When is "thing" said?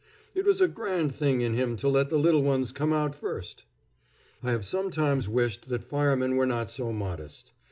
1.13-1.41